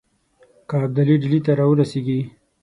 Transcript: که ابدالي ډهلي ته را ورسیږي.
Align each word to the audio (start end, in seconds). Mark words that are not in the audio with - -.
که 0.67 0.75
ابدالي 0.85 1.15
ډهلي 1.21 1.39
ته 1.45 1.51
را 1.59 1.65
ورسیږي. 1.69 2.19